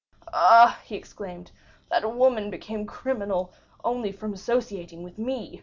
[0.33, 1.51] "Ah," he exclaimed,
[1.91, 3.53] "that woman became criminal
[3.83, 5.59] only from associating with me!